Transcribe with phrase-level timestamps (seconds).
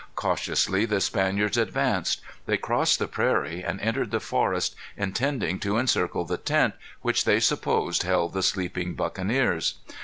[0.15, 2.21] Cautiously the Spaniards advanced.
[2.47, 7.39] They crossed the prairie, and entered the forest, intending to encircle the tent, which they
[7.39, 9.75] supposed held the sleeping buccaneers.